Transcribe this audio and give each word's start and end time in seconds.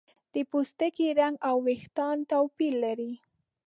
د 0.33 0.35
پوستکي 0.49 1.07
رنګ 1.19 1.35
او 1.47 1.55
ویښتان 1.65 2.17
توپیر 2.31 2.73
لري. 2.83 3.11